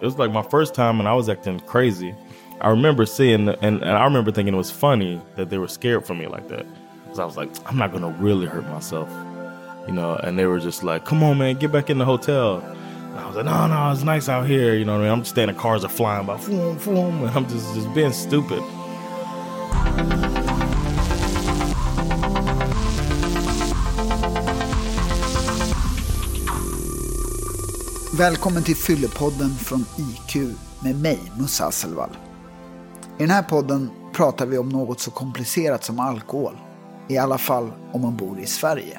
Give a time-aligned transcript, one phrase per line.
[0.00, 2.14] It was like my first time, and I was acting crazy.
[2.60, 6.06] I remember seeing, and, and I remember thinking it was funny that they were scared
[6.06, 6.66] for me like that.
[7.02, 9.10] Because I was like, I'm not gonna really hurt myself,
[9.86, 10.14] you know.
[10.16, 13.26] And they were just like, "Come on, man, get back in the hotel." And I
[13.26, 15.08] was like, "No, no, it's nice out here." You know I?
[15.08, 18.62] I'm just standing, cars are flying by, boom, boom, and I'm just just being stupid.
[28.18, 30.36] Välkommen till Fyllepodden från IQ
[30.82, 32.10] med mig, Musa Hasselvall.
[33.18, 36.56] I den här podden pratar vi om något så komplicerat som alkohol.
[37.08, 38.98] I alla fall om man bor i Sverige.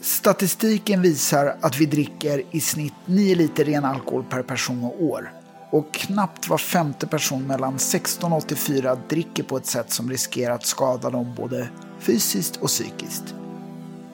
[0.00, 5.32] Statistiken visar att vi dricker i snitt 9 liter ren alkohol per person och år.
[5.70, 10.54] Och knappt var femte person mellan 16 och 84 dricker på ett sätt som riskerar
[10.54, 13.34] att skada dem både fysiskt och psykiskt.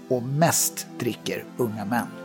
[0.08, 2.19] Och mest dricker unga män.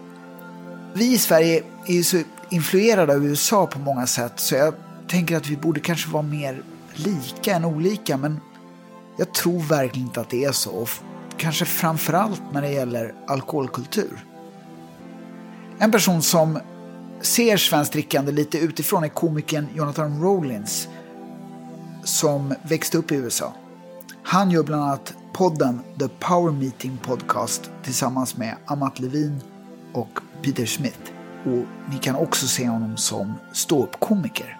[0.97, 4.73] Vi i Sverige är ju så influerade av USA på många sätt så jag
[5.07, 8.39] tänker att vi borde kanske vara mer lika än olika men
[9.17, 10.71] jag tror verkligen inte att det är så.
[10.71, 10.89] Och
[11.37, 14.25] kanske framförallt när det gäller alkoholkultur.
[15.79, 16.59] En person som
[17.21, 20.87] ser svenskt drickande lite utifrån är komikern Jonathan Rollins
[22.03, 23.53] som växte upp i USA.
[24.23, 29.41] Han gör bland annat podden The Power Meeting Podcast tillsammans med Amat Levin
[29.95, 31.11] och Peter Smith.
[31.45, 34.57] Och ni kan också se honom som ståuppkomiker.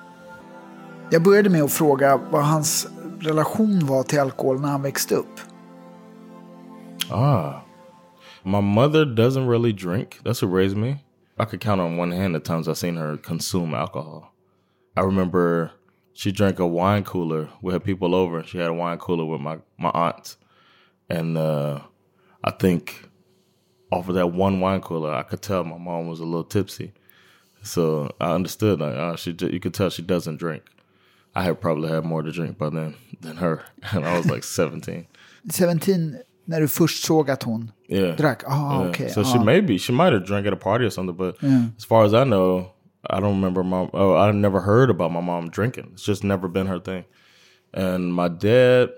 [1.12, 2.88] Jag började med att fråga vad hans
[3.20, 5.40] relation var till alkohol när han växte upp.
[7.10, 7.62] Ah.
[8.44, 10.20] My mother doesn't really drink.
[10.24, 10.90] That's who raised me.
[11.38, 14.32] I could count on one hand the times I've seen her consume alcohol.
[14.96, 15.72] I remember
[16.14, 17.50] she drank a wine cooler.
[17.62, 18.44] We had people over.
[18.44, 20.38] She had a wine cooler with my, my aunt.
[21.10, 21.80] And uh,
[22.44, 23.05] I think
[23.92, 26.92] off of that one wine cooler, I could tell my mom was a little tipsy.
[27.64, 28.80] So I understood.
[28.80, 30.64] Like, uh, she, you could tell she doesn't drink.
[31.36, 33.64] I had probably had more to drink by then than her.
[33.92, 35.06] And I was like 17.
[35.50, 38.16] 17 när du först såg att hon Yeah.
[38.16, 38.44] drack?
[38.48, 38.90] Ah, Yeah.
[38.90, 39.10] okej.
[39.10, 39.44] So she ah.
[39.44, 41.36] maybe she might have drank at a party or something, but
[41.78, 42.72] as far as I know,
[43.10, 43.90] I don't remember mom.
[43.94, 45.90] Oh, I never heard about my mom drinking.
[45.94, 47.06] It's just never been her thing.
[47.74, 48.90] And my dad,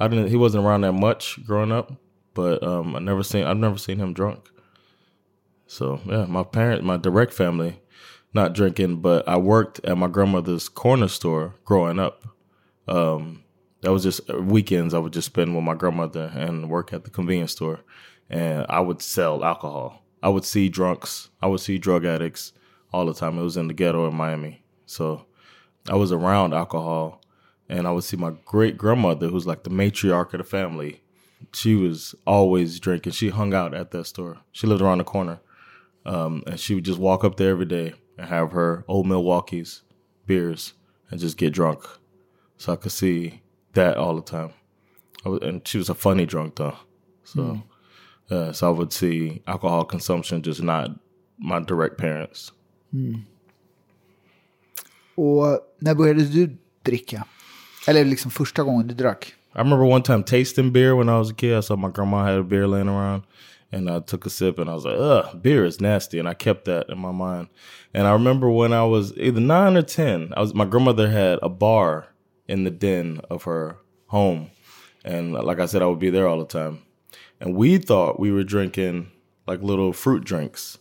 [0.00, 0.28] I didn't.
[0.28, 1.92] He wasn't around that much growing up,
[2.38, 3.42] but um, I never seen.
[3.42, 4.48] I've never seen him drunk.
[5.66, 7.80] So yeah, my parent, my direct family,
[8.32, 12.22] not drinking, but I worked at my grandmother's corner store growing up.
[12.86, 13.42] Um,
[13.80, 17.10] that was just weekends I would just spend with my grandmother and work at the
[17.10, 17.80] convenience store,
[18.30, 20.04] and I would sell alcohol.
[20.22, 22.52] I would see drunks, I would see drug addicts
[22.92, 23.36] all the time.
[23.36, 25.26] It was in the ghetto in Miami, so
[25.90, 27.20] I was around alcohol,
[27.68, 31.02] and I would see my great grandmother, who's like the matriarch of the family.
[31.52, 33.12] She was always drinking.
[33.12, 34.38] She hung out at that store.
[34.52, 35.40] She lived around the corner,
[36.04, 39.82] um, and she would just walk up there every day and have her old Milwaukee's
[40.26, 40.74] beers
[41.10, 41.84] and just get drunk.
[42.56, 43.40] So I could see
[43.74, 44.50] that all the time.
[45.24, 46.76] I was, and she was a funny drunk though.
[47.24, 47.62] So,
[48.30, 50.90] uh, so I would see alcohol consumption, just not
[51.38, 52.52] my direct parents.
[55.14, 57.24] Och när började du dricka?
[57.86, 59.34] Eller liksom första gången du drack?
[59.54, 61.56] I remember one time tasting beer when I was a kid.
[61.56, 63.24] I saw my grandma had a beer laying around,
[63.72, 66.34] and I took a sip, and I was like, "Ugh, beer is nasty," and I
[66.34, 67.48] kept that in my mind.
[67.94, 71.38] And I remember when I was either nine or ten, I was my grandmother had
[71.42, 72.08] a bar
[72.46, 74.50] in the den of her home,
[75.04, 76.82] and like I said, I would be there all the time.
[77.40, 79.10] And we thought we were drinking
[79.46, 80.78] like little fruit drinks,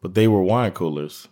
[0.00, 1.28] but they were wine coolers.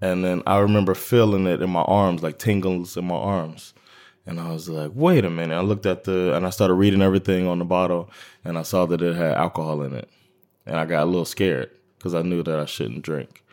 [0.00, 3.74] And then I remember feeling it in my arms, like tingles in my arms.
[4.26, 5.54] And I was like, wait a minute.
[5.54, 8.10] I looked at the, and I started reading everything on the bottle,
[8.44, 10.08] and I saw that it had alcohol in it.
[10.66, 13.44] And I got a little scared because I knew that I shouldn't drink.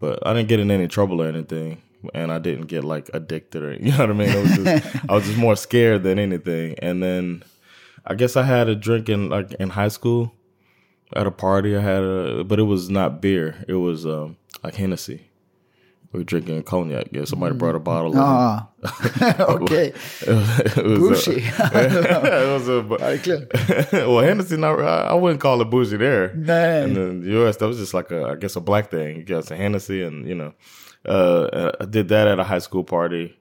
[0.00, 1.82] But I didn't get in any trouble or anything.
[2.14, 4.42] And I didn't get like addicted or, you know what I mean?
[4.42, 6.76] Was just, I was just more scared than anything.
[6.80, 7.42] And then
[8.06, 10.32] I guess I had a drink in like in high school
[11.14, 11.76] at a party.
[11.76, 13.64] I had a, but it was not beer.
[13.66, 15.28] It was um, like Hennessy.
[16.12, 17.08] We were drinking cognac.
[17.12, 18.14] Yeah, somebody brought a bottle.
[18.14, 19.94] Ja, okej.
[20.22, 21.42] it was Bougie.
[21.42, 22.80] it was a,
[24.08, 24.56] well, Hennessy.
[24.56, 26.30] Not, I wouldn't call it bougie there.
[26.30, 26.84] Nej.
[26.84, 29.16] In the U.S., that was just like a, I guess, a black thing.
[29.16, 30.54] You got some Hennessy, and you know,
[31.04, 33.36] uh, I did that at a high school party,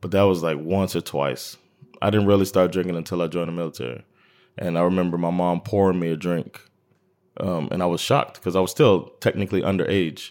[0.00, 1.56] but that was like once or twice.
[2.00, 4.04] I didn't really start drinking until I joined the military,
[4.56, 6.60] and I remember my mom pouring me a drink,
[7.40, 10.30] um, and I was shocked because I was still technically underage.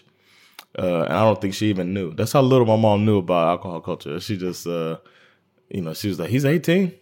[0.78, 2.14] Uh, and I don't think she even knew.
[2.14, 4.18] That's how little my mom knew about alcohol culture.
[4.20, 4.98] She just, uh,
[5.68, 6.94] you know, she was like, "He's 18,"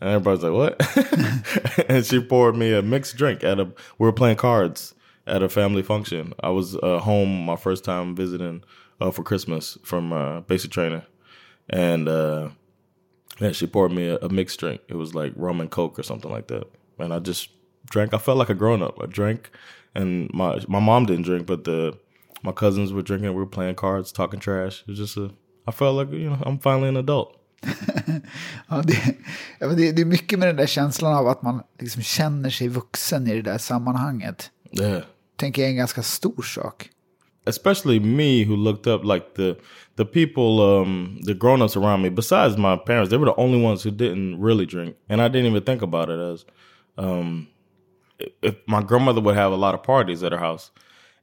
[0.00, 3.64] and everybody's like, "What?" and she poured me a mixed drink at a.
[3.64, 4.94] We were playing cards
[5.26, 6.32] at a family function.
[6.40, 8.62] I was uh, home my first time visiting
[9.00, 11.02] uh, for Christmas from uh, basic training,
[11.68, 12.50] and uh,
[13.40, 14.80] and she poured me a, a, mixed drink.
[14.88, 17.50] It was like rum and coke or something like that, and I just
[17.90, 18.14] drank.
[18.14, 19.02] I felt like a grown up.
[19.02, 19.50] I drank,
[19.94, 21.98] and my my mom didn't drink, but the
[22.42, 23.30] my cousins were drinking.
[23.30, 24.82] We were playing cards, talking trash.
[24.82, 25.30] It was just a.
[25.66, 27.38] I felt like you know I'm finally an adult.
[28.68, 29.16] ja, det,
[29.60, 33.26] det, det, är mycket med den där känslan av att man liksom känner sig vuxen
[33.26, 34.50] i det där sammanhanget.
[34.80, 35.02] Yeah.
[35.36, 36.88] Tänker jag är en ganska stor sak.
[37.46, 39.56] Especially me who looked up like the
[39.96, 43.84] the people um the grown-ups around me besides my parents they were the only ones
[43.84, 46.46] who didn't really drink and I didn't even think about it as
[46.96, 47.48] um
[48.42, 50.70] if my grandmother would have a lot of parties at her house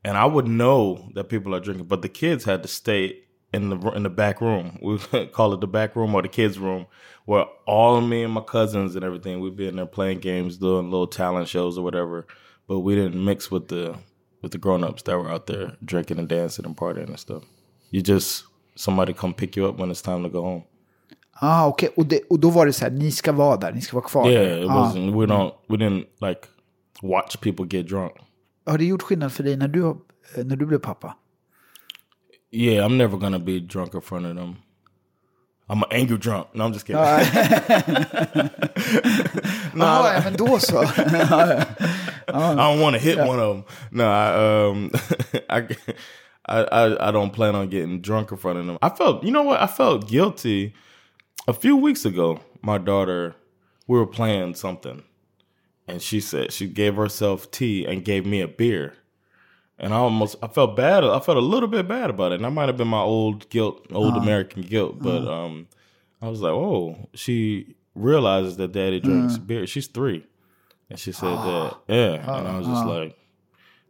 [0.03, 3.23] and I would know that people are drinking but the kids had to stay
[3.53, 4.77] in the in the back room.
[4.81, 4.97] We
[5.27, 6.85] call it the back room or the kids room,
[7.25, 10.57] where all of me and my cousins and everything we'd be in there playing games,
[10.57, 12.27] doing little talent shows or whatever.
[12.67, 13.95] But we didn't mix with the
[14.41, 17.43] with the grown ups that were out there drinking and dancing and partying and stuff.
[17.91, 20.63] You just somebody come pick you up when it's time to go home.
[21.41, 21.89] Ah, okej.
[21.95, 22.19] Okay.
[22.19, 24.29] Och, och då var det så här, ni ska vara där, ni ska vara kvar
[24.29, 24.73] Yeah, it ah.
[24.73, 26.41] wasn't, we don't, we didn't like
[27.01, 28.11] watch people get drunk.
[28.69, 29.95] Har det gjort skillnad för dig när du,
[30.35, 31.15] när du blev pappa?
[32.51, 34.55] Yeah, I'm never gonna be drunk in front of them.
[35.69, 36.47] I'm an angry drunk.
[36.53, 37.01] No, I'm just kidding.
[39.73, 40.83] no, Aha, men då så.
[42.27, 43.29] I don't want to hit yeah.
[43.29, 43.63] one of them.
[43.91, 44.33] No, I,
[44.65, 44.91] um,
[45.49, 45.67] I,
[46.45, 48.77] I, I don't plan on getting drunk in front of them.
[48.81, 49.61] I felt, you know what?
[49.61, 50.73] I felt guilty
[51.47, 52.39] a few weeks ago.
[52.61, 53.35] My daughter,
[53.87, 55.03] we were playing something,
[55.89, 58.93] and she said she gave herself tea and gave me a beer
[59.79, 61.03] and I almost I felt bad.
[61.03, 63.49] I felt a little bit bad about it, and that might have been my old
[63.49, 65.01] guilt, old uh, American guilt.
[65.01, 65.67] But uh, um,
[66.21, 69.65] I was like, oh, she realizes that daddy drinks uh, beer.
[69.65, 70.25] She's three,
[70.89, 72.37] and she said that, yeah.
[72.37, 73.17] and I was just like,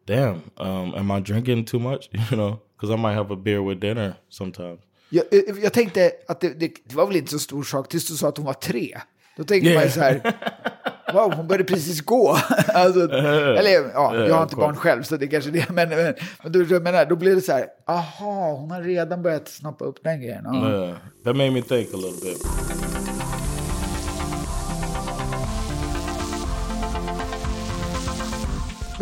[0.05, 2.09] damn, um, am I drinking too much?
[2.31, 4.79] You know, because I might have a beer with dinner sometimes.
[5.11, 5.25] Jag,
[5.63, 8.27] jag tänkte att det, det, det var väl inte så stor sak tills du sa
[8.27, 8.97] att hon var tre.
[9.37, 9.83] Då tänkte yeah.
[9.83, 10.21] man så här,
[11.13, 12.29] wow, hon började precis gå.
[12.73, 15.69] alltså, eller ja, jag har inte barn själv så det är kanske det.
[15.73, 16.13] Men, men,
[16.44, 20.03] men då, menar, då blev det så här, aha, hon har redan börjat snappa upp
[20.03, 20.44] den grejen.
[20.45, 20.69] Ja.
[20.69, 20.97] Yeah.
[21.23, 22.45] That made me think a little bit.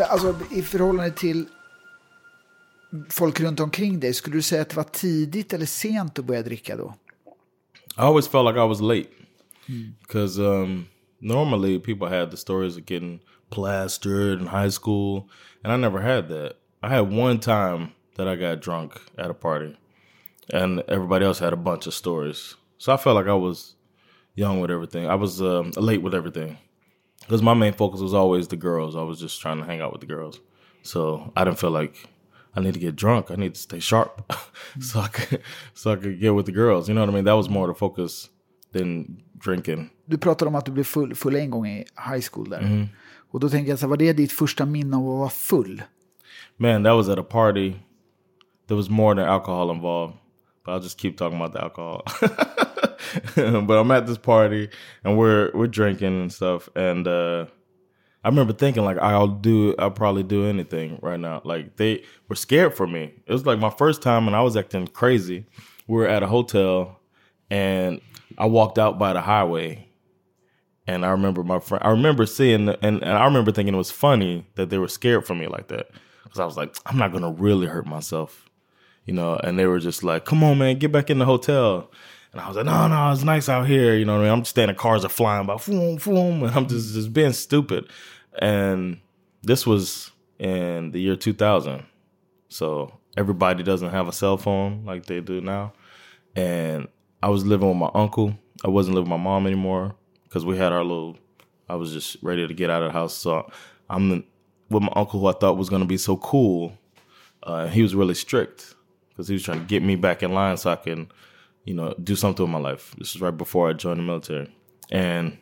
[0.09, 1.45] Alltså i förhållande till
[3.09, 6.41] folk runt omkring dig, skulle du säga att det var tidigt eller sent att börja
[6.41, 6.93] dricka då?
[7.97, 9.09] I always felt like I was late.
[9.99, 10.63] Because mm.
[10.63, 10.85] um,
[11.21, 15.29] normally people had the stories of getting plastered in high school,
[15.63, 16.55] and I never had that.
[16.81, 19.77] I had one time that I got drunk at a party,
[20.51, 22.55] and everybody else had a bunch of stories.
[22.77, 23.75] So I felt like I was
[24.35, 25.07] young with everything.
[25.07, 26.57] I was um, late with everything
[27.21, 28.95] because my main focus was always the girls.
[28.95, 30.39] I was just trying to hang out with the girls.
[30.83, 32.07] So I didn't feel like
[32.55, 33.31] I need to get drunk.
[33.31, 34.33] I need to stay sharp
[34.79, 35.41] so I could
[35.73, 36.87] so I could get with the girls.
[36.87, 37.25] You know what I mean?
[37.25, 38.29] That was more the focus
[38.71, 39.89] than drinking.
[40.05, 42.59] Du pratade om att du blev full, full en gång i high school där.
[42.59, 42.87] Mm.
[43.31, 45.81] Och då tänker jag så här, var det ditt första minne av att vara full?
[46.57, 47.73] Man, that was at a party.
[48.67, 50.17] There was more than alcohol involved.
[50.65, 52.03] But I'll just keep talking about the alcohol.
[53.67, 54.69] but I'm at this party
[55.03, 57.45] and we're we're drinking and stuff and uh
[58.23, 61.41] I remember thinking like I'll do I'll probably do anything right now.
[61.45, 63.13] Like they were scared for me.
[63.25, 65.45] It was like my first time and I was acting crazy.
[65.87, 66.99] We were at a hotel
[67.49, 68.01] and
[68.37, 69.87] I walked out by the highway,
[70.85, 71.83] and I remember my friend.
[71.83, 75.25] I remember seeing, and, and I remember thinking it was funny that they were scared
[75.25, 75.87] for me like that,
[76.23, 78.49] because I was like, I'm not gonna really hurt myself,
[79.05, 79.35] you know.
[79.35, 81.91] And they were just like, "Come on, man, get back in the hotel."
[82.31, 84.13] And I was like, "No, no, it's nice out here," you know.
[84.13, 86.93] what I mean, I'm just standing, cars are flying by, boom, boom, and I'm just
[86.93, 87.89] just being stupid.
[88.39, 88.99] And
[89.43, 91.83] this was in the year 2000,
[92.49, 95.73] so everybody doesn't have a cell phone like they do now,
[96.35, 96.87] and
[97.21, 98.37] I was living with my uncle.
[98.63, 101.17] I wasn't living with my mom anymore because we had our little.
[101.69, 103.13] I was just ready to get out of the house.
[103.13, 103.49] So
[103.89, 104.23] I'm
[104.69, 106.77] with my uncle, who I thought was going to be so cool.
[107.43, 108.75] Uh, he was really strict
[109.09, 111.09] because he was trying to get me back in line so I can,
[111.65, 112.93] you know, do something with my life.
[112.97, 114.53] This was right before I joined the military,
[114.91, 115.37] and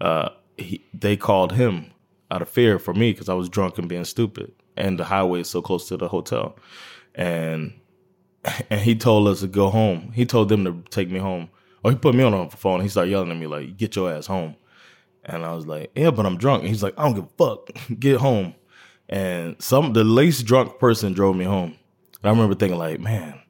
[0.00, 1.92] uh, he, they called him
[2.30, 5.40] out of fear for me because I was drunk and being stupid, and the highway
[5.40, 6.56] is so close to the hotel,
[7.14, 7.72] and
[8.70, 10.12] and he told us to go home.
[10.14, 11.50] He told them to take me home.
[11.84, 12.80] Or he put me on the phone.
[12.80, 14.56] he started yelling at me like, "Get your ass home!"
[15.24, 17.44] And I was like, "Yeah, but I'm drunk." And he's like, "I don't give a
[17.44, 17.70] fuck.
[17.98, 18.54] Get home."
[19.08, 21.76] And some the least drunk person drove me home.
[22.22, 23.40] And I remember thinking like, "Man,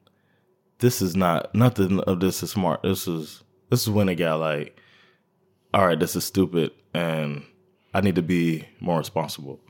[0.78, 2.83] this is not nothing of this is smart.
[2.83, 4.78] This is this is when it got like,
[5.73, 7.45] all right, this is stupid, and
[7.95, 9.61] I need to be more responsible."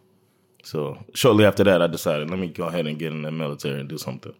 [0.64, 3.80] So shortly after that, I decided, let me go ahead and get in the military
[3.80, 4.34] and do something.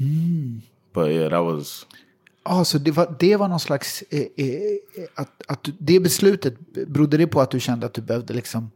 [0.00, 0.60] Mm.
[0.92, 1.86] But yeah, that was...
[2.44, 4.02] Ja, ah, så det var, det var någon slags...
[4.10, 4.48] Eh, eh,
[5.14, 6.54] att, att det beslutet,
[6.86, 8.70] berodde det på att du kände att du behövde liksom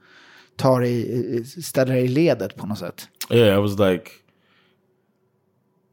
[0.57, 3.09] ta dig, ställa dig i ledet på något sätt?
[3.31, 4.11] Yeah, it was like...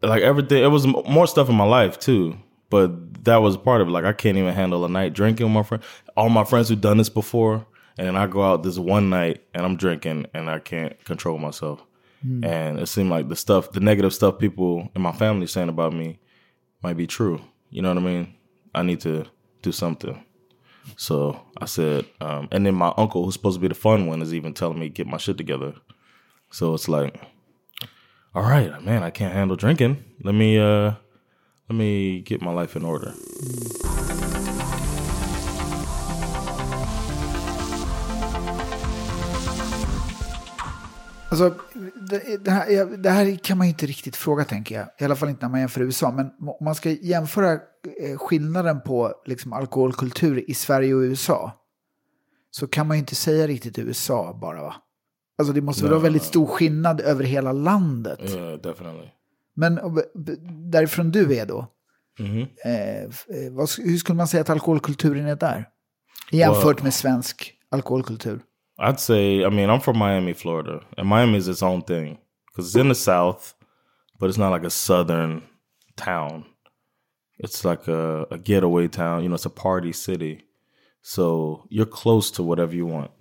[0.01, 2.33] Like everything, it was more stuff in my life too.
[2.69, 2.91] But
[3.23, 3.91] that was part of it.
[3.91, 5.83] Like I can't even handle a night drinking with my friend.
[6.15, 7.65] All my friends who've done this before,
[7.97, 11.37] and then I go out this one night and I'm drinking and I can't control
[11.39, 11.79] myself.
[12.27, 12.45] Mm.
[12.45, 15.93] And it seemed like the stuff, the negative stuff people in my family saying about
[15.93, 16.19] me
[16.83, 17.41] might be true.
[17.69, 18.33] You know what I mean?
[18.75, 19.25] I need to
[19.61, 20.23] do something.
[20.95, 24.21] So I said, um, and then my uncle, who's supposed to be the fun one,
[24.21, 25.73] is even telling me get my shit together.
[26.51, 27.19] So it's like,
[28.33, 30.03] all right, man, I can't handle drinking.
[30.23, 30.93] Let me uh
[31.69, 33.13] let me get my life in order.
[41.29, 41.53] Alltså,
[42.09, 44.87] det, det, här, det, här, kan man inte riktigt fråga tänker jag.
[44.99, 46.11] I alla fall inte när man jämför USA.
[46.11, 47.51] Men om man ska jämföra
[48.01, 51.51] eh, skillnaden på liksom, alkoholkultur i Sverige och USA.
[52.51, 54.75] Så kan man ju inte säga riktigt USA bara va?
[55.37, 58.19] Alltså det måste no, vara väldigt stor skillnad över hela landet.
[58.21, 59.09] Yeah, definitely.
[59.55, 59.79] Men
[60.71, 61.67] därifrån du är då,
[62.19, 62.47] mm -hmm.
[62.65, 65.69] eh, vad, hur skulle man säga att alkoholkulturen är där?
[66.31, 68.39] Jämfört well, med svensk alkoholkultur.
[68.79, 72.67] I'd say, I mean, I'm from Miami, Florida, and Miami is its own thing because
[72.67, 73.55] it's in the South,
[74.19, 75.43] but it's not like a Southern
[75.95, 76.45] town.
[77.39, 79.23] It's like a, a getaway town.
[79.23, 80.45] You know, it's a party city.
[81.01, 83.11] So you're close to whatever you want.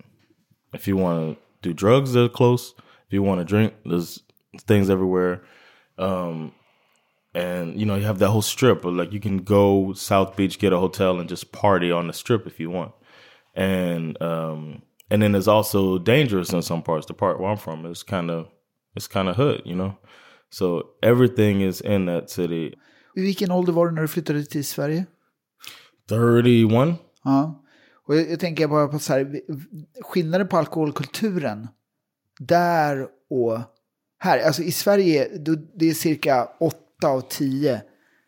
[0.73, 2.73] If you want to do drugs, they're close.
[3.07, 4.21] If you want to drink, there's
[4.59, 5.43] things everywhere.
[5.97, 6.53] Um,
[7.33, 8.85] and you know, you have that whole strip.
[8.85, 12.13] Of, like you can go South Beach, get a hotel, and just party on the
[12.13, 12.93] strip if you want.
[13.55, 17.07] And um, and then it's also dangerous in some parts.
[17.07, 18.47] The part where I'm from is kind of
[18.95, 19.93] it's kind of hood, you know.
[20.49, 22.73] So everything is in that city.
[23.15, 25.05] Vilken ålder var du när du flyttade till Sverige?
[26.09, 26.97] 31.
[27.23, 27.63] Ja.
[28.07, 29.41] Och jag, jag tänker bara på så här,
[30.01, 31.67] skillnaden på alkoholkulturen
[32.39, 33.59] där och
[34.19, 34.45] här.
[34.45, 35.27] Alltså i Sverige,
[35.75, 37.81] det är cirka 8 av 10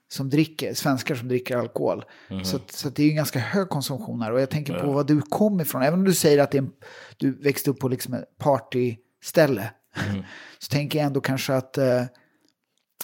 [0.10, 2.06] som dricker, svenskar som dricker alkohol.
[2.30, 2.46] Mm.
[2.46, 4.32] Så, så det är en ganska hög konsumtion här.
[4.32, 5.82] Och jag tänker på var du kom ifrån.
[5.82, 6.72] Även om du säger att en,
[7.18, 9.72] du växte upp på liksom ett partyställe.
[10.10, 10.24] Mm.
[10.60, 12.02] så tänker jag ändå kanske att, uh,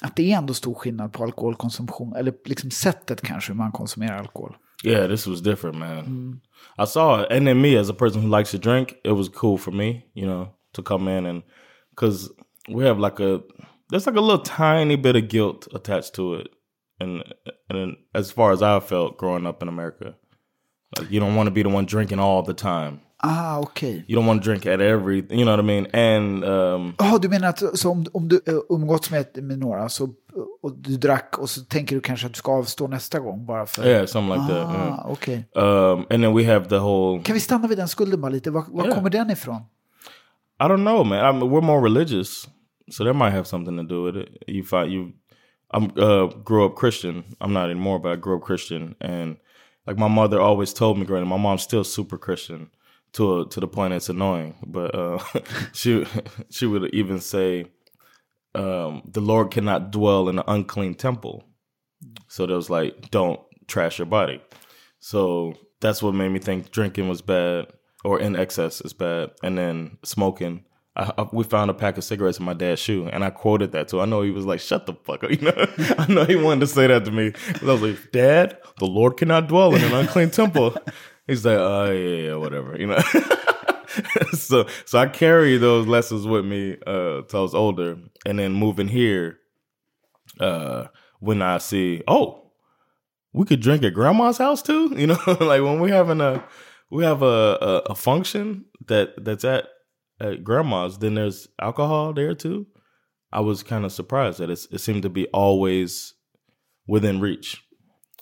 [0.02, 2.16] att det är ändå stor skillnad på alkoholkonsumtion.
[2.16, 4.58] Eller liksom sättet kanske hur man konsumerar alkohol.
[4.84, 6.00] Yeah, this was different, man.
[6.00, 6.40] Mm.
[6.78, 9.30] I saw it, and then me as a person who likes to drink, it was
[9.30, 11.44] cool for me, you know, to come in and
[11.90, 12.30] because
[12.68, 13.40] we have like a
[13.90, 16.48] there's like a little tiny bit of guilt attached to it,
[17.00, 17.24] and
[17.70, 20.16] and as far as I felt growing up in America,
[21.00, 23.00] like you don't want to be the one drinking all the time.
[23.24, 24.04] Ah, okay.
[24.08, 25.88] You don't want to drink at every, you know what I mean?
[25.94, 26.44] And...
[26.44, 30.10] Um, oh, du menar att så om, om du uh, umgåtts med, med några så,
[30.62, 33.66] och du drack och så tänker du kanske att du ska avstå nästa gång bara
[33.66, 33.88] för...
[33.88, 34.76] Yeah, something like ah, that.
[34.76, 35.12] Yeah.
[35.12, 35.36] Okay.
[35.56, 37.24] Um, and then we have the whole...
[37.24, 38.52] Kan vi stanna vid den skulden bara lite?
[38.52, 38.96] Var, var yeah.
[38.96, 39.62] kommer den ifrån?
[40.60, 41.20] I don't know man.
[41.20, 42.48] I mean, we're more religious.
[42.92, 44.44] So that might have something to do with it.
[44.48, 45.12] You find you...
[45.76, 47.26] I uh, grew up Christian.
[47.42, 48.96] I'm not anymore, but I grew up Christian.
[49.02, 49.38] And
[49.86, 52.70] like my mother always told me up, my mom's still super Christian.
[53.14, 54.56] to a, to the point it's annoying.
[54.66, 55.20] But uh,
[55.74, 56.06] she
[56.50, 57.66] she would even say,
[58.54, 61.44] um, "The Lord cannot dwell in an unclean temple."
[62.30, 64.42] So there was like, "Don't trash your body."
[65.00, 67.68] So that's what made me think drinking was bad
[68.06, 70.64] or in excess is bad, and then smoking.
[70.96, 73.74] I, I, we found a pack of cigarettes in my dad's shoe, and I quoted
[73.74, 74.02] that too.
[74.02, 75.68] I know he was like, "Shut the fuck up," you know.
[75.98, 77.34] I know he wanted to say that to me.
[77.62, 80.76] I was like, "Dad, the Lord cannot dwell in an unclean temple."
[81.28, 83.00] He's like, oh yeah, yeah, whatever, you know.
[84.34, 87.98] so so I carry those lessons with me uh till I was older.
[88.26, 89.40] And then moving here,
[90.40, 90.88] uh
[91.20, 92.52] when I see, oh,
[93.34, 96.44] we could drink at grandma's house too, you know, like when we're having a
[96.92, 99.68] we have a, a, a function that that's at
[100.20, 102.68] at grandma's, then there's alcohol there too.
[103.32, 106.14] I was kind of surprised that it seemed to be always
[106.88, 107.62] within reach.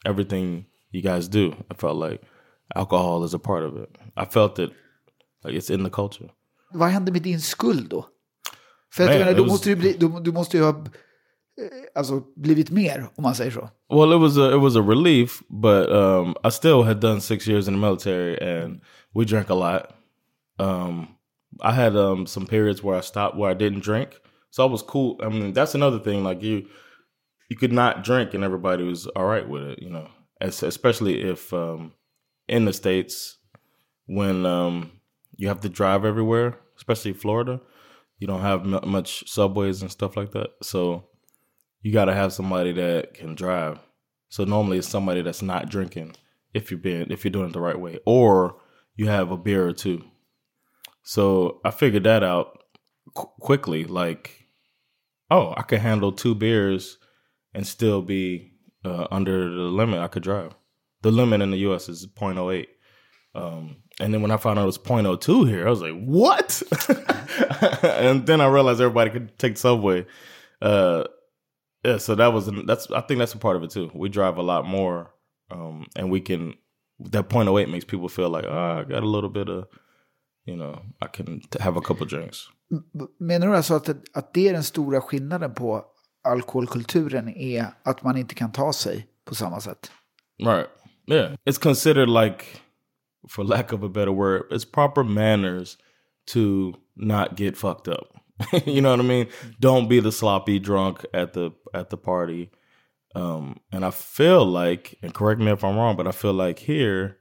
[0.06, 2.22] Everything you guys do, I felt like
[2.76, 3.90] alcohol is a part of it.
[4.18, 4.72] I felt it,
[5.44, 6.30] like it's in the culture.
[6.74, 8.06] Vad hände med din skuld då?
[8.94, 9.52] För Man, menar, då, was...
[9.52, 10.86] måste du, bli, du, du måste ju ha eh,
[11.96, 13.70] alltså, blivit mer, om man säger så.
[13.90, 17.48] Well, it was a, it was a relief, but um, I still had done six
[17.48, 18.82] years in the military and
[19.16, 19.82] we drank a lot.
[20.60, 21.08] Um,
[21.62, 24.20] I had um, some periods where I stopped, where I didn't drink.
[24.52, 25.20] So I was cool.
[25.24, 26.24] I mean, that's another thing.
[26.24, 26.68] Like you,
[27.50, 31.24] you could not drink and everybody was all right with it, you know, As, especially
[31.24, 31.94] if um,
[32.48, 33.38] in the states
[34.06, 34.92] when um,
[35.36, 37.62] you have to drive everywhere, especially Florida.
[38.20, 41.06] You don't have m- much subways and stuff like that, so
[41.82, 43.80] you got to have somebody that can drive.
[44.30, 46.16] So normally it's somebody that's not drinking
[46.54, 48.58] if you're being if you're doing it the right way, or
[48.96, 50.04] you have a beer or two.
[51.04, 52.64] So I figured that out
[53.14, 53.84] qu- quickly.
[53.84, 54.48] Like,
[55.30, 56.98] oh, I could handle two beers
[57.54, 60.00] and still be uh, under the limit.
[60.00, 60.56] I could drive.
[61.02, 61.90] The limit in the U.S.
[61.90, 62.68] is 0.08.
[63.36, 66.62] Um, and then when I found out it was 0.02 here, I was like, what?
[67.84, 70.06] and then I realized everybody could take subway.
[70.62, 71.04] Uh,
[71.84, 73.92] yeah, so that was that's I think that's a part of it too.
[73.94, 75.14] We drive a lot more,
[75.52, 76.54] um, and we can
[77.00, 79.68] that 0.08 makes people feel like oh, I got a little bit of
[80.46, 82.38] you know I can have a couple drinks.
[83.20, 85.86] Menar du alltså att, att det är den stora skillnaden på
[86.24, 89.92] alkoholkulturen är att man inte kan ta sig på samma sätt?
[90.44, 90.70] Right.
[91.08, 91.36] Yeah.
[91.46, 92.46] It's considered like
[93.30, 95.78] for lack of a better word, it's proper manners
[96.34, 98.14] to not get fucked up.
[98.66, 99.28] you know what I mean?
[99.60, 102.50] Don't be the sloppy drunk at the at the party.
[103.16, 106.58] Um, and I feel like, and correct me if I'm wrong, but I feel like
[106.58, 107.18] here,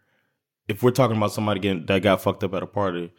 [0.73, 3.13] if we're talking about somebody getting that got fucked up at a party,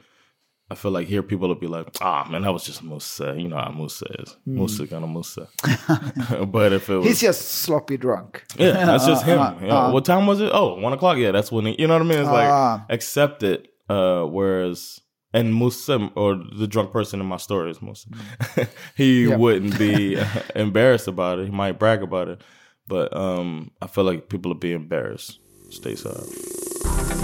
[0.72, 3.36] I feel like here people will be like, ah, man, that was just Musa.
[3.38, 4.36] You know how Musa is.
[4.48, 4.56] Mm.
[4.56, 5.48] Musa gonna Musa.
[6.48, 8.44] but if it was, he's just sloppy drunk.
[8.58, 9.40] Yeah, that's just him.
[9.44, 10.50] Uh, uh, what time was it?
[10.52, 11.18] Oh, one o'clock.
[11.18, 12.20] Yeah, that's when he, you know what I mean.
[12.20, 13.68] It's like uh, accept it.
[13.88, 15.00] Uh, whereas
[15.34, 18.10] and Musa or the drunk person in my story is Musa.
[18.96, 19.40] He yep.
[19.40, 20.18] wouldn't be
[20.56, 21.46] embarrassed about it.
[21.46, 22.42] He might brag about it,
[22.88, 27.23] but um, I feel like people are being embarrassed stateside.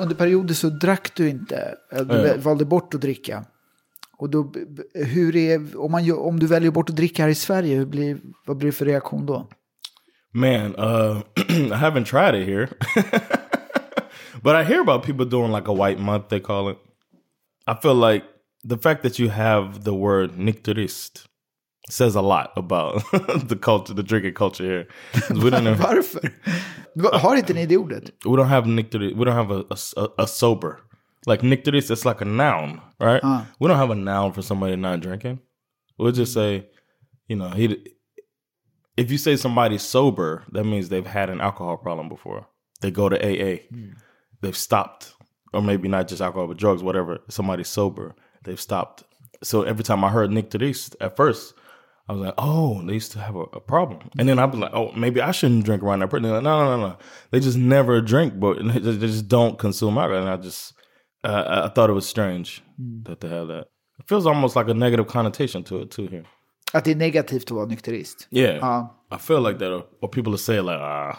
[0.00, 2.34] Under perioder så drack du inte, du ja.
[2.36, 3.44] valde bort att dricka.
[4.16, 4.52] Och då,
[4.94, 8.18] hur är, om, man, om du väljer bort att dricka här i Sverige, hur blir,
[8.46, 9.48] vad blir det för reaktion då?
[10.32, 12.68] Man, uh, I haven't tried it here,
[14.42, 16.28] but I hear about people doing like a white month.
[16.28, 16.78] They call it.
[17.66, 18.24] I feel like
[18.68, 21.26] the fact that you have the word nykterist
[21.92, 23.02] says a lot about
[23.48, 24.86] the culture, the drinking culture here.
[25.30, 26.30] We don't have, Varför?
[27.12, 28.10] Har inte ni det ordet?
[28.24, 29.16] We don't have nykterist.
[29.16, 29.64] We don't have a,
[29.96, 30.80] a, a sober.
[31.26, 33.22] Like nykterist, it's like a noun, right?
[33.22, 33.44] Uh.
[33.58, 35.38] We don't have a noun for somebody not drinking.
[35.98, 36.66] We'll just say,
[37.28, 37.76] you know, he
[38.96, 42.46] if you say somebody's sober, that means they've had an alcohol problem before.
[42.80, 43.62] They go to AA.
[43.72, 43.94] Mm.
[44.40, 45.14] They've stopped.
[45.52, 47.18] Or maybe not just alcohol, but drugs, whatever.
[47.28, 48.14] Somebody's sober.
[48.44, 49.04] They've stopped.
[49.42, 51.54] So every time I heard nykterist, at first,
[52.10, 54.10] I was like, oh, they used to have a, a problem.
[54.18, 56.28] And then I was like, oh, maybe I shouldn't drink around that person.
[56.28, 56.96] Like, no, no, no, no.
[57.30, 60.22] They just never drink, but they just don't consume alcohol.
[60.22, 60.74] And I just,
[61.22, 63.06] uh, I thought it was strange mm.
[63.06, 63.66] that they have that.
[64.00, 66.24] It feels almost like a negative connotation to it too here.
[66.72, 68.28] Att det är negativt att vara nykterist?
[68.30, 68.64] Yeah.
[68.64, 68.86] Uh.
[69.16, 69.86] I feel like that.
[70.00, 71.16] Or people say like, ah,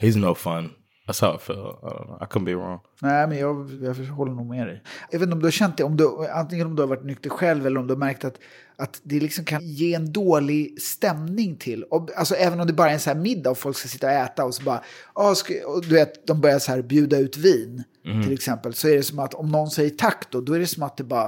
[0.00, 0.70] he's no fun.
[1.06, 1.78] That's how I feel.
[1.82, 2.18] I, don't know.
[2.20, 2.80] I could be wrong.
[3.02, 4.82] Nej, men jag, jag håller nog med dig.
[5.10, 7.04] Jag vet inte om du har känt det, om du, antingen om du har varit
[7.04, 8.38] nykter själv eller om du har märkt att,
[8.78, 11.82] att det liksom kan ge en dålig stämning till.
[11.82, 14.06] Och, alltså även om det bara är en så här middag och folk ska sitta
[14.06, 15.34] och äta och så bara, ah,
[15.66, 18.22] och du vet, de börjar så här bjuda ut vin mm.
[18.22, 18.74] till exempel.
[18.74, 20.96] Så är det som att om någon säger tack då, då är det som att
[20.96, 21.26] det bara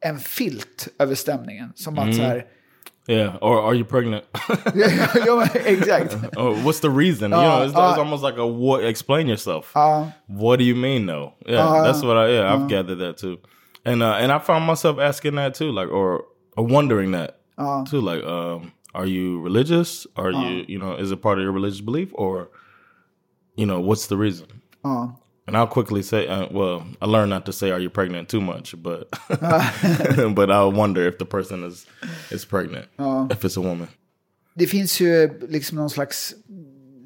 [0.00, 1.72] en filt över stämningen.
[1.74, 2.16] Som att mm.
[2.16, 2.46] så här,
[3.08, 4.24] Yeah, or are you pregnant?
[4.76, 6.20] yeah, exactly.
[6.36, 7.32] or what's the reason?
[7.32, 8.84] Uh, you know, it's, uh, it's, almost like a what?
[8.84, 9.76] Explain yourself.
[9.76, 11.34] Uh, what do you mean, though?
[11.44, 12.28] Yeah, that's what I.
[12.28, 13.38] Yeah, I've gathered that too,
[13.84, 17.84] and uh, and I found myself asking that too, like or or wondering that uh.
[17.84, 20.06] too, like, um, are you religious?
[20.16, 22.48] Are you you know, is it part of your religious belief, or
[23.56, 24.46] you know, what's the reason?
[25.44, 28.40] And I'll quickly say, uh, well, I learned not to say, "Are you pregnant?" too
[28.40, 29.10] much, but
[30.34, 31.86] but I'll wonder if the person is
[32.30, 32.86] is pregnant,
[33.30, 33.88] if it's a woman.
[34.54, 36.34] Det finns ju liksom någon slags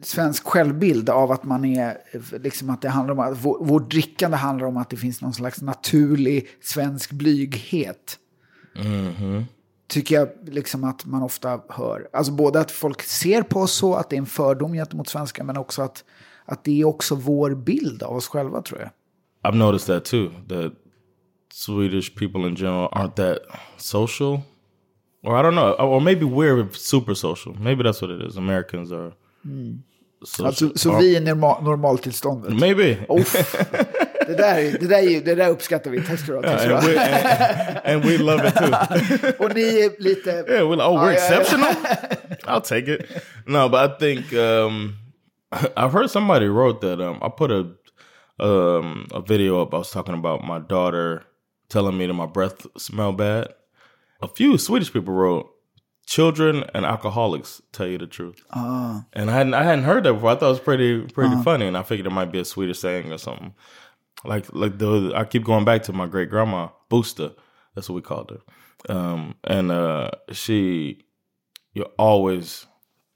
[0.03, 1.99] svensk självbild av att man är,
[2.39, 5.35] liksom att det handlar om att vår, vårt drickande handlar om att det finns någon
[5.35, 8.19] slags naturlig svensk blyghet.
[8.79, 9.45] Mm -hmm.
[9.89, 12.09] Tycker jag liksom att man ofta hör.
[12.12, 15.45] Alltså både att folk ser på oss så, att det är en fördom gentemot svenskar,
[15.45, 16.05] men också att
[16.47, 18.91] att det är också vår bild av oss själva tror jag.
[19.43, 20.31] I've noticed that too.
[20.49, 20.73] That
[21.53, 23.39] Swedish people in general aren't that
[23.77, 24.41] social.
[25.23, 25.73] Or I don't know.
[25.73, 27.55] Or maybe we're super social.
[27.55, 28.37] Maybe that's what it is.
[28.37, 29.12] Americans are...
[29.45, 29.83] Mm.
[30.43, 32.61] Alltså, så vi är normal, normaltillståndet?
[32.61, 32.99] Maybe.
[33.09, 33.25] Oh,
[34.27, 36.03] det, där, det, där, det där uppskattar vi.
[36.03, 36.45] Tack ska du ha.
[36.45, 39.33] Yeah, and, we, and, and, we love it too.
[39.45, 40.31] Och ni är lite...
[40.31, 41.75] Yeah, we're, oh, we're exceptional?
[42.45, 43.07] I'll take it.
[43.47, 44.33] No, but I think...
[44.33, 44.97] Um,
[45.77, 47.01] I've heard somebody wrote that.
[47.01, 47.71] Um, I put a
[48.39, 49.75] um a video up.
[49.75, 51.25] I was talking about my daughter
[51.69, 53.49] telling me that my breath smelled bad.
[54.21, 55.49] A few Swedish people wrote,
[56.07, 59.03] "Children and alcoholics tell you the truth." Uh.
[59.12, 60.31] And I hadn't I hadn't heard that before.
[60.31, 61.43] I thought it was pretty pretty uh.
[61.43, 63.55] funny, and I figured it might be a Swedish saying or something.
[64.24, 67.33] Like like the I keep going back to my great grandma Booster.
[67.74, 68.94] That's what we called her.
[68.94, 71.05] Um, and uh, she,
[71.74, 72.66] you always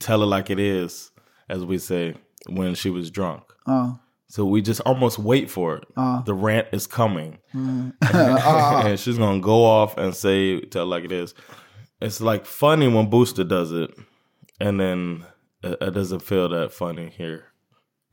[0.01, 1.11] tell it like it is,
[1.49, 2.15] as we say,
[2.49, 3.43] when she was drunk.
[3.67, 3.95] Uh.
[4.29, 5.85] So we just almost wait for it.
[5.97, 6.23] Uh.
[6.23, 7.95] The rant is coming, Mm.
[8.85, 11.35] and she's gonna go off and say tell like it is.
[12.01, 13.93] It's like funny when Booster does it,
[14.61, 15.25] and then
[15.63, 17.45] it, it doesn't feel that funny here.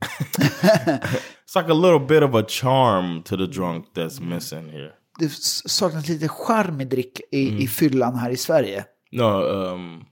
[0.00, 4.92] It's like a little bit of a charm to the drunk that's missing here.
[5.18, 5.28] Det
[5.68, 7.60] saknas lite charm i drick i, Mm.
[7.60, 8.84] i fyllan här i Sverige.
[9.12, 10.04] No, um,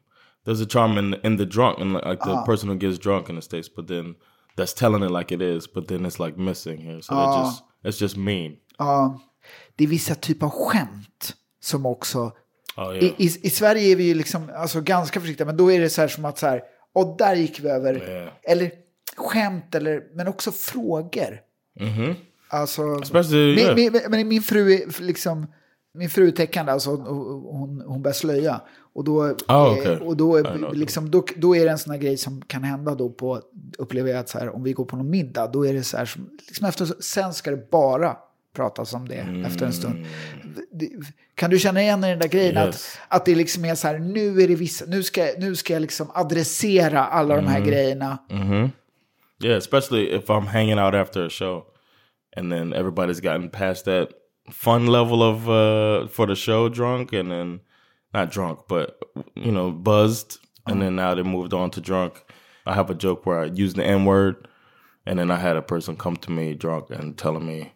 [0.47, 3.37] there's a charm in in the drunk, and like the person who gets drunk in
[3.37, 4.15] the states, but then
[4.57, 7.03] that's telling it like it is, but then it's like missing here.
[7.03, 8.57] So it just it's just mean.
[8.79, 9.21] Ja,
[9.77, 12.33] det är vissa typer av skämt som också...
[12.77, 13.05] Oh yeah.
[13.05, 15.91] I, i, I Sverige är vi ju liksom alltså, ganska försiktiga, men då är det
[15.91, 16.63] så här som att så här,
[16.95, 17.95] och där gick vi över.
[18.09, 18.29] Yeah.
[18.43, 18.71] Eller
[19.17, 21.41] skämt, eller, men också frågor.
[22.49, 23.03] Alltså, Mm-hmm.
[23.03, 25.47] Especially, min, min, men min fru är liksom,
[25.95, 28.61] min fru är tecknande, alltså hon, hon, börjar slöja.
[28.95, 29.97] Och då, Ah, eh, okej.
[29.97, 33.11] och då, liksom, då, då är det en sån här grej som kan hända då
[33.11, 33.41] på,
[33.79, 35.97] upplever jag att så här, om vi går på någon middag, då är det så
[35.97, 38.17] här, som, liksom efter, sen ska det bara
[38.57, 40.07] pratas om det efter en stund.
[41.35, 42.67] Kan du känna igen i den där grejen Mm.
[42.67, 42.99] Yes.
[43.09, 45.73] att, att det liksom är så här, nu är det vissa, nu ska, nu ska
[45.73, 47.61] jag liksom adressera alla de här
[48.31, 48.71] Mm.
[49.39, 51.67] Yeah, especially if I'm hanging out after a show,
[52.33, 54.13] and then everybody's gotten past that
[54.51, 57.61] fun level of uh for the show drunk, and then
[58.15, 58.99] not drunk, but
[59.35, 62.25] you know buzzed, and then now they moved on to drunk.
[62.65, 64.49] I have a joke where I use the N word,
[65.05, 67.73] and then I had a person come to me drunk and telling me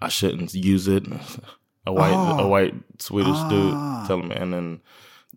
[0.00, 1.04] I shouldn't use it.
[1.86, 4.80] A white a white Swedish dude telling me, and then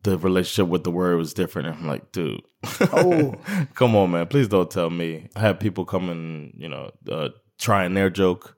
[0.03, 1.67] the relationship with the word was different.
[1.67, 2.41] And I'm like, dude,
[2.81, 3.35] Oh.
[3.75, 5.29] come on, man, please don't tell me.
[5.35, 8.55] I have people come and you know uh, trying their joke,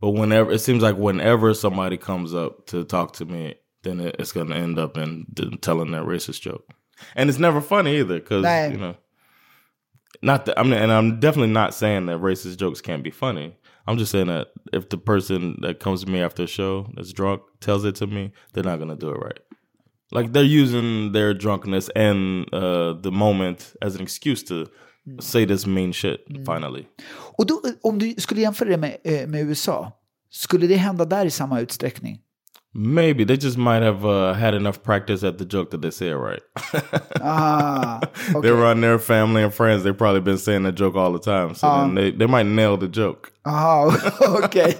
[0.00, 4.16] but whenever it seems like whenever somebody comes up to talk to me, then it,
[4.18, 5.26] it's gonna end up in
[5.60, 6.68] telling that racist joke,
[7.14, 8.96] and it's never funny either because you know.
[10.22, 13.54] Not that I'm, and I'm definitely not saying that racist jokes can't be funny.
[13.86, 17.12] I'm just saying that if the person that comes to me after a show that's
[17.12, 19.38] drunk tells it to me, they're not gonna do it right.
[20.10, 24.66] Like they're using their drunkenness and uh, the moment as an excuse to
[25.20, 26.20] say this mean shit.
[26.46, 26.84] Finally,
[27.38, 29.92] Och då, om du skulle jämföra det med, eh, med USA,
[30.30, 32.20] skulle det hända där i samma utsträckning?
[32.78, 36.12] maybe they just might have uh, had enough practice at the joke that they say
[36.14, 36.42] right.
[37.20, 38.50] Ah, They okej.
[38.50, 39.82] run their family and friends.
[39.82, 42.76] They've probably been saying that joke all the time, so then they they might nail
[42.78, 43.30] the joke.
[43.46, 43.96] Aha,
[44.44, 44.76] okej.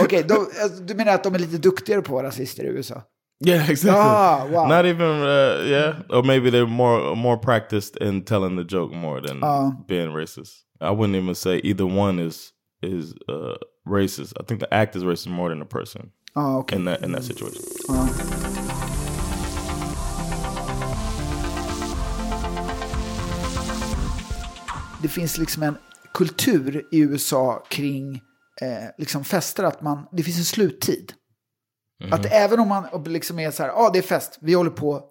[0.00, 3.02] Okej, då- alltså, du menar att de är lite duktigare på rasister i USA?
[3.40, 4.00] Yeah, exactly.
[4.02, 4.66] Ah, wow.
[4.66, 9.20] Not even uh, yeah, or maybe they're more more practiced in telling the joke more
[9.20, 9.40] than
[9.86, 10.64] being racist.
[10.80, 14.32] I wouldn't even say either one is is uh, racist.
[14.40, 16.76] I think the act is racist more than the person Ja, okej.
[16.76, 17.62] in that in that situation.
[25.02, 25.76] Det finns liksom en
[26.14, 28.14] kultur i USA kring
[28.60, 31.12] eh, liksom fester, att man, det finns en sluttid.
[32.10, 34.70] Att även om man liksom är så här, ja ah, det är fest, vi håller
[34.70, 35.02] på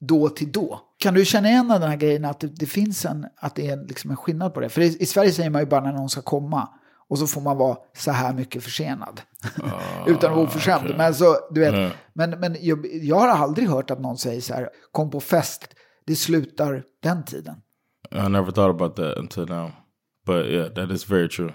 [0.00, 0.80] då till då.
[0.98, 3.76] Kan du känna igen den här grejen att det, det finns en, att det är
[3.88, 4.68] liksom en skillnad på det?
[4.68, 6.68] För i, i Sverige säger man ju bara när någon ska komma.
[7.08, 9.20] Och så får man vara så här mycket försenad.
[10.06, 10.94] Utan att vara oförskämd.
[10.96, 14.54] Men, så, du vet, men, men jag, jag har aldrig hört att någon säger så
[14.54, 15.74] här, kom på fest,
[16.06, 17.54] det slutar den tiden.
[18.12, 19.70] I never thought about that until now,
[20.26, 21.52] but yeah, that is very true.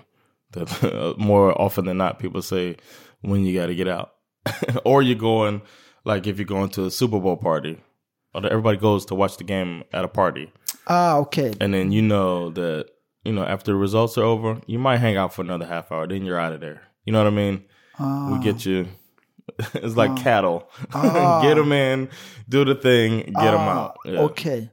[0.54, 0.82] That
[1.18, 2.76] more often than not, people say
[3.22, 4.08] when you got to get out,
[4.86, 5.62] or you're going
[6.06, 7.78] like if you're going to a Super Bowl party,
[8.34, 10.52] or everybody goes to watch the game at a party,
[10.88, 11.58] Ah, okej.
[11.60, 12.90] and then you know that
[13.24, 16.08] you know after the results are over, you might hang out for another half hour,
[16.08, 16.82] then you're out of there.
[17.06, 17.64] You know what I mean?
[18.00, 18.40] We ah.
[18.44, 18.88] get you.
[19.74, 20.18] it's like ah.
[20.18, 20.70] cattle.
[20.94, 21.42] Ah.
[21.42, 22.10] get them in,
[22.48, 23.98] do the thing, get them out.
[24.06, 24.20] Yeah.
[24.20, 24.62] Okej.
[24.64, 24.68] Ja.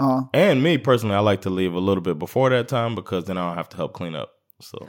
[0.00, 0.22] Uh-huh.
[0.32, 3.36] And me personally, I like to leave a little bit before that time because then
[3.36, 4.30] I don't have to help clean up.
[4.60, 4.86] So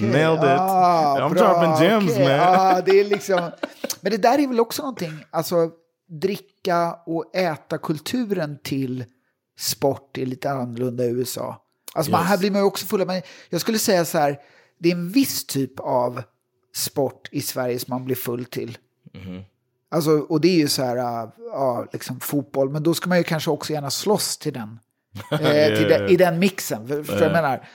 [0.00, 0.60] nailed it.
[0.60, 2.38] Ah, I'm bra, dropping gems, okej.
[2.38, 2.40] man.
[2.40, 3.50] Ah, det är liksom...
[4.00, 5.70] Men det där är väl också någonting, alltså
[6.20, 9.04] dricka och äta kulturen till
[9.58, 11.62] sport är lite annorlunda i USA.
[11.94, 12.28] Alltså man, Yes.
[12.28, 14.38] här blir man ju också full men jag skulle säga så här,
[14.78, 16.22] det är en viss typ av
[16.74, 18.78] sport i Sverige som man blir full till.
[19.14, 19.42] Mm-hmm.
[19.90, 20.96] Alltså, och det är ju så här,
[21.52, 24.78] ja, liksom fotboll, men då ska man ju kanske också gärna slåss till den.
[25.30, 27.68] Eh, till den i den mixen, för, för jag menar.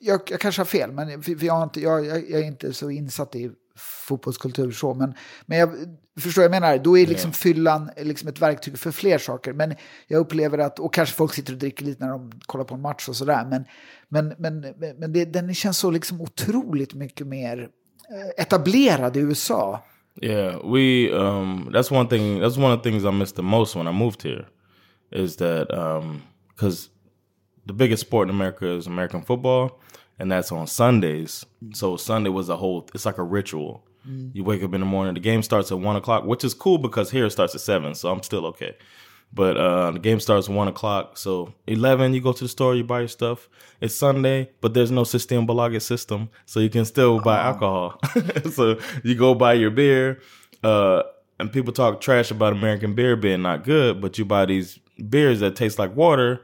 [0.00, 3.34] Jag, jag, kanske har fel, men för, jag, inte, jag, jag, är inte så insatt
[3.34, 4.94] i fotbollskultur så.
[4.94, 5.14] Men,
[5.46, 5.70] men jag
[6.20, 9.52] förstår jag menar, då är liksom fyllan liksom ett verktyg för fler saker.
[9.52, 9.74] Men
[10.06, 12.80] jag upplever att, och kanske folk sitter och dricker lite när de kollar på en
[12.80, 13.46] match och sådär.
[13.50, 13.64] Men,
[14.08, 19.84] men, men, men det, den känns så liksom otroligt mycket mer eh, etablerad i USA.
[20.20, 23.76] Yeah, we um that's one thing that's one of the things I missed the most
[23.76, 24.46] when I moved here
[25.10, 26.20] is that um
[26.56, 26.88] cuz
[27.66, 29.80] the biggest sport in America is American football
[30.18, 31.44] and that's on Sundays.
[31.74, 33.84] So Sunday was a whole it's like a ritual.
[34.08, 34.30] Mm.
[34.34, 35.14] You wake up in the morning.
[35.14, 37.94] The game starts at one o'clock, which is cool because here it starts at seven,
[37.94, 38.76] so I'm still okay.
[39.34, 42.74] But uh, the game starts at one o'clock, so eleven you go to the store,
[42.76, 43.48] you buy your stuff.
[43.80, 47.46] It's Sunday, but there's no Systembolaget system, so you can still buy oh.
[47.46, 48.00] alcohol.
[48.52, 50.20] so you go buy your beer,
[50.62, 51.02] uh,
[51.40, 55.40] and people talk trash about American beer being not good, but you buy these beers
[55.40, 56.42] that taste like water.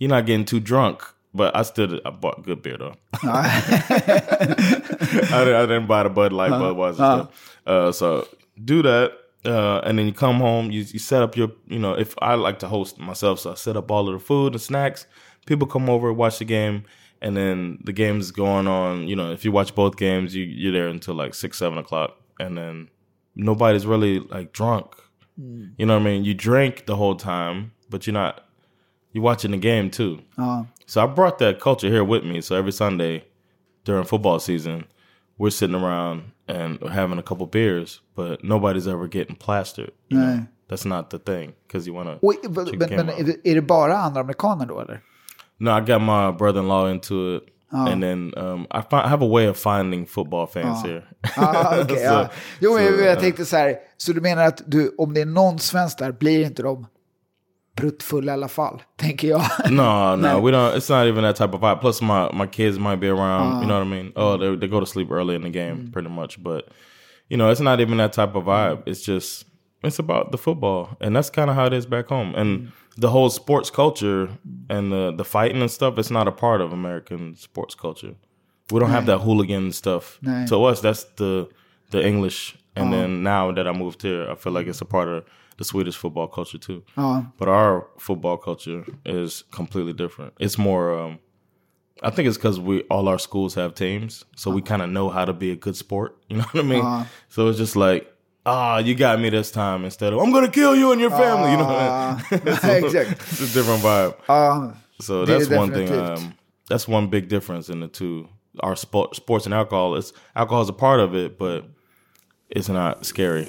[0.00, 2.96] You're not getting too drunk but I still I bought good beer though.
[3.22, 3.62] I,
[5.14, 7.58] didn't, I, didn't, buy the Bud Light, uh, Budweiser stuff.
[7.66, 8.26] Uh, so
[8.62, 9.12] do that,
[9.44, 10.70] uh, and then you come home.
[10.70, 13.54] You, you set up your, you know, if I like to host myself, so I
[13.54, 15.06] set up all of the food and snacks.
[15.46, 16.84] People come over, watch the game,
[17.22, 19.08] and then the game's going on.
[19.08, 22.16] You know, if you watch both games, you you're there until like six, seven o'clock,
[22.38, 22.88] and then
[23.36, 24.94] nobody's really like drunk.
[25.40, 25.72] Mm.
[25.78, 26.24] You know what I mean?
[26.24, 28.49] You drink the whole time, but you're not
[29.12, 30.20] you're watching the game too.
[30.38, 32.40] Uh, so I brought that culture here with me.
[32.40, 33.24] So every Sunday
[33.84, 34.84] during football season,
[35.38, 39.92] we're sitting around and having a couple beers, but nobody's ever getting plastered.
[40.10, 40.48] Nej.
[40.68, 42.26] That's not the thing because you want to.
[42.78, 43.10] Men, men
[43.44, 45.00] är det bara andra amerikaner då eller?
[45.58, 47.42] No, I got my brother-in-law into it.
[47.72, 47.86] Ah.
[47.86, 50.88] And then um, I, find, I, have a way of finding football fans ah.
[50.88, 51.02] here.
[51.36, 52.28] ah, okay, so, ja.
[52.60, 55.26] Jo, men jag, jag tänkte så här, så du menar att du, om det är
[55.26, 56.86] någon svensk där, blir inte de
[57.76, 59.42] pruttfull i alla fall, tänker jag.
[59.70, 60.76] no, no, we don't.
[60.76, 61.80] It's not even that type of vibe.
[61.80, 63.56] Plus, my my kids might be around.
[63.56, 64.12] Uh, you know what I mean?
[64.16, 65.92] Oh, they they go to sleep early in the game, mm.
[65.92, 66.42] pretty much.
[66.42, 66.68] But
[67.28, 68.82] you know, it's not even that type of vibe.
[68.86, 69.44] It's just
[69.82, 72.34] it's about the football, and that's kind of how it is back home.
[72.34, 72.72] And mm.
[72.96, 74.28] the whole sports culture
[74.68, 75.98] and the the fighting and stuff.
[75.98, 78.14] It's not a part of American sports culture.
[78.72, 80.18] We don't have that hooligan stuff.
[80.48, 81.48] To us, that's the
[81.90, 82.56] the English.
[82.76, 82.96] And uh.
[82.96, 85.24] then now that I moved here, I feel like it's a part of
[85.60, 86.82] the Swedish football culture too.
[86.96, 90.32] Uh, but our football culture is completely different.
[90.40, 90.98] It's more.
[90.98, 91.18] Um,
[92.02, 94.88] I think it's because we all our schools have teams, so uh, we kind of
[94.88, 96.16] know how to be a good sport.
[96.30, 96.84] You know what I mean?
[96.84, 98.10] Uh, so it's just like.
[98.46, 101.50] Ah, you got me this time instead of I'm gonna kill you and your family.
[101.50, 103.12] you know, exactly.
[103.12, 104.76] It's a different vibe.
[104.98, 105.92] so that's one thing.
[105.92, 106.34] Um,
[106.66, 108.28] that's one big difference in the two.
[108.60, 111.66] Our sport, sports and alcohol is alcohol is a part of it, but
[112.48, 113.46] it's not scary.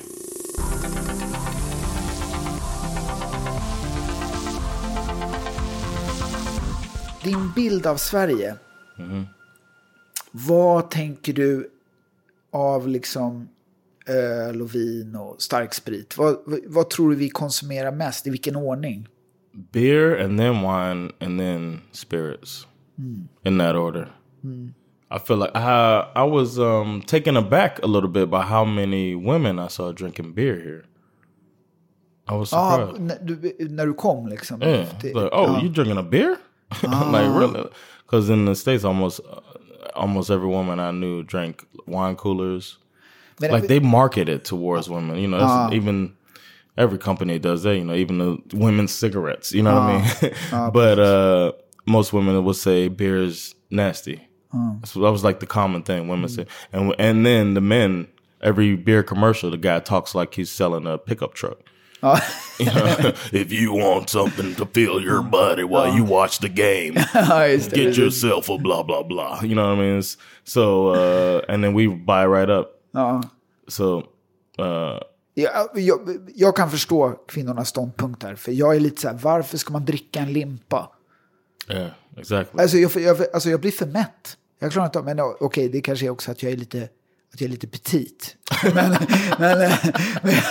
[7.23, 8.55] Din bild av Sverige.
[8.97, 9.25] Mm.
[10.31, 11.69] Vad tänker du
[12.51, 13.49] av liksom
[14.07, 16.17] öl och vin och stark sprit?
[16.17, 18.27] Vad, vad tror du vi konsumerar mest?
[18.27, 19.07] I vilken ordning?
[19.51, 22.67] Beer and then wine and then spirits.
[22.97, 23.27] Mm.
[23.43, 24.11] In that order.
[24.43, 24.73] Mm.
[25.11, 29.15] I feel like I I was um, taken aback a little bit by how many
[29.15, 30.83] women I saw drinking beer here.
[32.27, 32.95] I was surprised.
[32.95, 34.61] Ah, när, du, när du kom liksom?
[34.61, 34.87] Yeah.
[35.03, 35.61] Like, oh, ah.
[35.61, 36.37] you drinking a beer?
[36.83, 37.69] like really,
[38.05, 39.21] because in the states, almost
[39.95, 42.77] almost every woman I knew drank wine coolers.
[43.39, 45.17] But like they market it towards women.
[45.17, 46.15] You know, uh, even
[46.77, 47.75] every company does that.
[47.75, 49.51] You know, even the women's cigarettes.
[49.51, 50.35] You know uh, what I mean?
[50.51, 51.51] uh, but uh,
[51.85, 54.27] most women would say beer is nasty.
[54.83, 56.35] So that was like the common thing women mm.
[56.35, 58.07] say, and and then the men.
[58.43, 61.59] Every beer commercial, the guy talks like he's selling a pickup truck.
[63.31, 66.93] if you want something to fill your body while you watch the game,
[67.73, 69.41] get yourself a blah blah blah.
[69.41, 70.03] You know what I mean?
[70.43, 72.81] So uh, and then we buy right up.
[72.93, 73.21] Ja.
[73.67, 74.03] So,
[74.59, 74.99] uh,
[75.33, 79.57] jag, jag, jag, kan förstå kvinnornas ståndpunkt här, för jag är lite så här, varför
[79.57, 80.91] ska man dricka en limpa?
[81.69, 82.61] Yeah, exactly.
[82.61, 84.37] Alltså jag, jag, alltså jag blir för mätt.
[84.59, 86.89] Jag klarar inte av, men okej, okay, det kanske är också att jag är lite
[87.33, 88.35] att jag är lite petit.
[88.63, 88.91] men,
[89.39, 89.71] men,
[90.23, 90.41] men,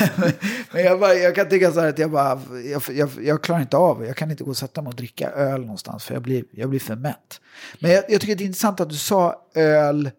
[0.73, 3.61] men jag, bara, jag, kan tycka så här att jag bara, jag, jag, jag, klarar
[3.61, 6.23] inte av, jag kan inte gå och sätta mig och dricka öl någonstans för jag
[6.23, 7.41] blir, jag blir för mätt.
[7.81, 10.11] Men jag, jag tycker det är intressant att du sa öl,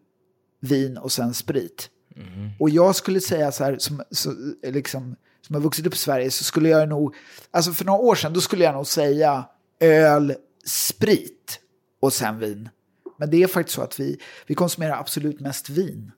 [0.60, 1.90] vin och sen sprit.
[2.16, 2.50] Mm.
[2.60, 6.32] Och jag skulle säga så här, som, så, liksom, som har vuxit upp i Sverige,
[6.32, 7.16] så skulle jag nog,
[7.52, 9.46] alltså för några år sedan, då skulle jag nog säga
[9.80, 11.60] öl, sprit
[12.02, 12.70] och sen vin.
[13.18, 16.12] Men det är faktiskt så att vi, vi konsumerar absolut mest vin.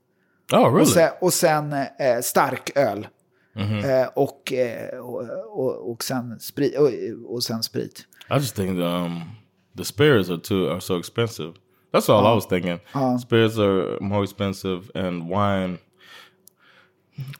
[0.51, 0.81] Oh, really?
[0.81, 3.07] Och sen, och sen eh, stark öl.
[3.55, 4.01] Mm -hmm.
[4.01, 6.89] eh, och, eh, och, och, och, sen sprit, och,
[7.33, 8.05] och sen sprit.
[8.29, 9.21] I just think um,
[9.77, 11.53] the spirits are too are so expensive.
[11.91, 12.79] That's all uh, I was thinking.
[12.95, 15.77] Uh, spirits are more expensive and wine.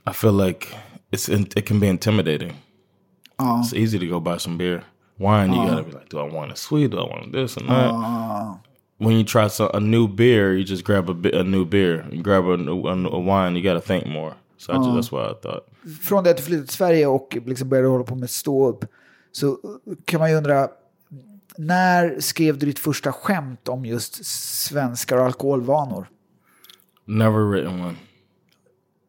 [0.06, 0.68] I feel like
[1.12, 2.54] it's it can be intimidating.
[3.40, 3.62] Uh.
[3.62, 4.84] It's easy to go buy some beer.
[5.18, 6.92] Wine, you gotta be like, do I want it sweet?
[6.92, 8.60] Do I want this and that?
[9.04, 12.06] When you try some, a new beer, you just grab a, a new beer.
[12.12, 14.36] You grab a, a, a wine, you gotta think more.
[14.58, 15.64] So I just, that's what I thought.
[16.02, 18.86] Från det att du flyttade till Sverige och liksom började hålla på med stå upp
[19.32, 19.58] så
[20.06, 20.70] kan man ju undra
[21.58, 26.08] när skrev du ditt första skämt om just svenskar och alkoholvanor?
[27.06, 27.96] Never written one.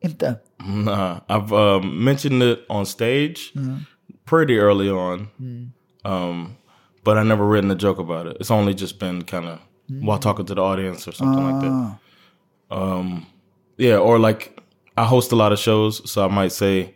[0.01, 0.35] Inte?
[0.67, 3.79] Nah, I've um, mentioned it on stage mm.
[4.25, 5.29] pretty early on.
[5.39, 5.73] Mm.
[6.05, 6.57] Um,
[7.05, 8.37] but I never written a joke about it.
[8.41, 9.59] It's only just been kind of.
[9.89, 11.99] While talking to the audience or something like that.
[12.71, 12.99] Ah.
[12.99, 13.27] Um,
[13.77, 14.61] yeah, or like
[14.97, 16.95] I host a lot of shows, so I might say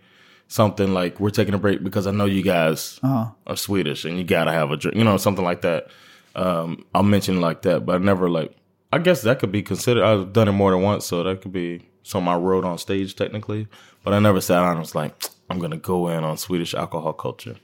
[0.48, 3.31] something like, "We're taking a break because I know you guys uh-huh.
[3.46, 5.88] are Swedish and you gotta have a drink," you know, something like that.
[6.35, 8.55] Um, I'll mention like that, but I never like.
[8.92, 10.03] I guess that could be considered.
[10.03, 13.14] I've done it more than once, so that could be something I wrote on stage
[13.16, 13.68] technically.
[14.03, 15.14] But I never sat down and was like,
[15.51, 17.57] "I'm gonna go in on Swedish alcohol culture."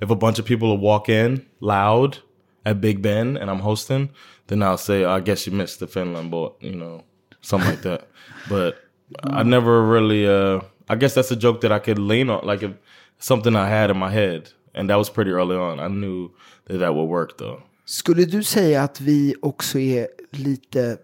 [0.00, 2.18] If a bunch of people walk in loud
[2.64, 4.10] at Big Ben and I'm hosting,
[4.48, 7.02] then I'll say, "I guess you missed the Finland boat," you know,
[7.40, 8.08] something like that.
[8.48, 8.74] But
[9.22, 10.26] I never really.
[10.26, 12.72] Uh, I guess that's a joke that I could lean on, like if
[13.18, 15.80] something I had in my head, and that was pretty early on.
[15.80, 16.30] I knew
[16.66, 17.62] that that would work though.
[17.84, 20.98] Skulle du säga att vi också är lite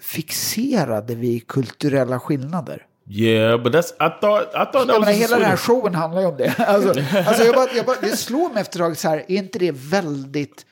[0.00, 2.86] fixerade vid kulturella skillnader?
[3.12, 6.20] Yeah, but that's I thought I thought that was menar, hela den här showen handlar
[6.20, 6.54] ju om det.
[6.58, 9.36] Alltså, alltså jag bara, jag bara, det slår mig efter ett tag så här, är
[9.36, 10.66] inte det väldigt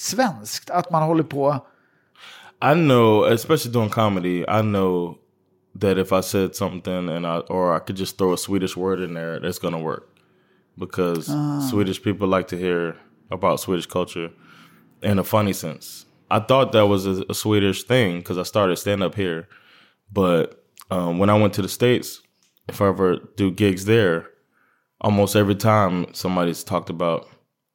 [0.00, 1.66] svenskt att man håller på?
[2.62, 5.18] I know, especially doing comedy, I know
[5.80, 9.00] that if I said something and I or I could just throw a Swedish word
[9.00, 10.08] in there, that's gonna work
[10.78, 11.68] because oh.
[11.70, 12.96] Swedish people like to hear
[13.30, 14.30] about Swedish culture
[15.02, 16.06] in a funny sense.
[16.30, 19.48] I thought that was a, a Swedish thing because I started stand up here,
[20.12, 22.22] but um, when I went to the states,
[22.68, 24.26] if I ever do gigs there,
[25.00, 27.28] almost every time somebody's talked about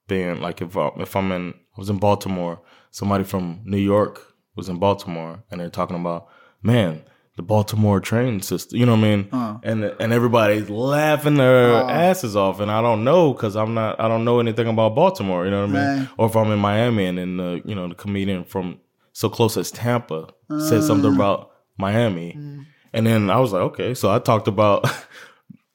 [0.08, 2.62] being like if I, if I'm in I was in Baltimore,
[2.92, 6.28] somebody from New York was in Baltimore, and they're talking about
[6.62, 7.04] man
[7.36, 8.80] the Baltimore train system.
[8.80, 9.30] You know what I mean?
[9.32, 9.58] Uh.
[9.64, 11.90] And and everybody's laughing their uh.
[11.90, 14.00] asses off, and I don't know because I'm not.
[14.00, 15.46] I don't know anything about Baltimore.
[15.46, 16.10] You know what I mean?
[16.18, 18.80] Or if I'm in Miami and then the you know the comedian from
[19.12, 20.60] so close as Tampa uh.
[20.60, 22.66] said something about Miami, mm.
[22.94, 23.94] and then I was like, okay.
[23.94, 24.90] So I talked about.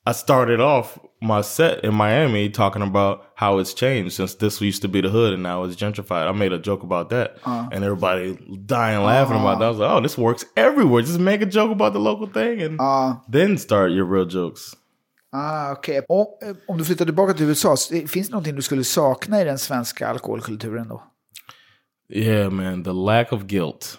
[0.07, 4.83] I started off my set in Miami talking about how it's changed since this used
[4.83, 6.27] to be the hood and now it's gentrified.
[6.27, 9.67] I made a joke about that uh, and everybody dying laughing uh, about that.
[9.67, 11.03] I was like, oh, this works everywhere.
[11.03, 14.75] Just make a joke about the local thing and uh, then start your real jokes.
[15.33, 16.03] Ah, okej.
[16.09, 16.49] Okay.
[16.49, 19.59] Eh, om du flyttar tillbaka till USA, finns det någonting du skulle sakna i den
[19.59, 21.03] svenska alkoholkulturen då?
[22.09, 23.99] Yeah, man, the lack of guilt.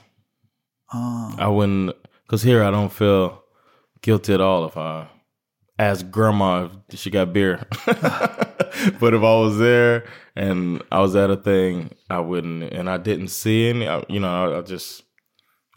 [0.93, 1.31] Ah.
[1.39, 1.93] I wouldn't,
[2.25, 3.29] because here I don't feel
[4.01, 5.07] guilty at all if I
[5.81, 7.65] ask grandma if she got beer.
[7.85, 12.63] but if I was there and I was at a thing, I wouldn't.
[12.63, 13.87] And I didn't see any.
[13.87, 15.03] I, You know, I just,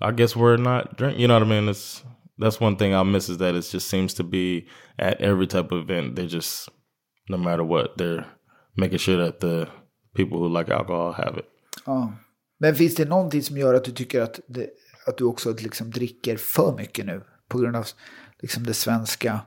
[0.01, 1.19] I guess we're not drink.
[1.19, 1.69] You know what I mean?
[1.69, 2.03] It's
[2.39, 4.67] that's one thing I miss is that it just seems to be
[4.99, 6.17] at every type of event.
[6.17, 6.69] They just,
[7.29, 8.27] no matter what, they're
[8.77, 9.69] making sure that the
[10.15, 11.47] people who like alcohol have it.
[11.87, 12.13] Ja.
[12.59, 14.71] Men finns det någonting som gör att du tycker att, det,
[15.07, 17.23] att du också liksom dricker för mycket nu?
[17.49, 17.87] På grund av
[18.41, 19.41] liksom det svenska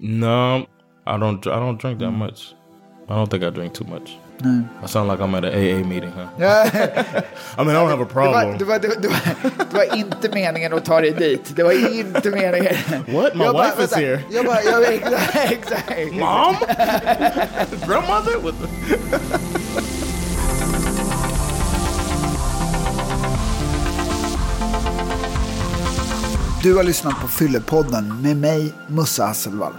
[0.00, 0.66] No,
[1.06, 1.46] I don't.
[1.46, 2.16] I don't drink that mm.
[2.16, 2.54] much.
[3.08, 4.16] I don't think I drink too much.
[4.42, 4.66] No.
[4.82, 6.28] I sound like I'm at an AA meeting, huh?
[7.58, 8.56] I mean, I don't have a problem.
[8.56, 11.56] Det var, det, var, det, var, det var inte meningen att ta dig dit.
[11.56, 12.74] Det var inte meningen.
[13.08, 13.34] What?
[13.34, 14.22] My jag wife bara, is here.
[14.30, 16.12] Jag bara, jag, exakt, exakt.
[16.12, 16.56] Mom?
[17.86, 18.52] Grandmother?
[26.62, 29.72] Du har lyssnat på Fyllepodden med mig, Mussa Hasselvall.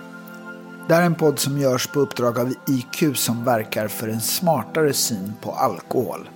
[0.91, 4.21] Det här är en podd som görs på uppdrag av IQ som verkar för en
[4.21, 6.29] smartare syn på alkohol.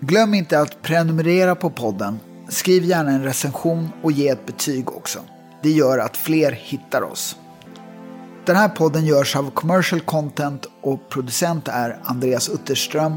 [0.00, 2.18] Glöm inte att prenumerera på podden.
[2.48, 5.18] Skriv gärna en recension och ge ett betyg också.
[5.62, 7.36] Det gör att fler hittar oss.
[8.44, 13.14] Den här podden görs av Commercial Content och producent är Andreas Utterström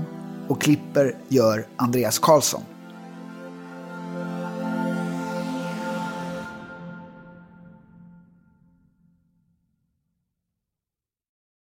[0.47, 2.61] och klipper gör Andreas Karlsson.